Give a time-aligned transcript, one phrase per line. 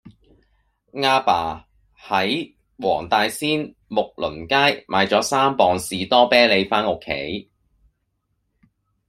[0.93, 7.51] 亞爸喺黃大仙睦鄰街買左三磅士多啤梨返屋企